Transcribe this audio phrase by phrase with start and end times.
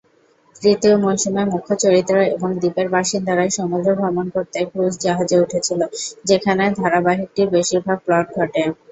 [0.61, 5.81] তৃতীয় মৌসুমে, মুখ্য চরিত্র এবং দ্বীপের বাসিন্দারা সমুদ্র ভ্রমণ করতে ক্রুজ জাহাজে উঠেছিল,
[6.25, 8.63] যেখানে ধারাবাহিকটির বেশিরভাগ প্লট ঘটে।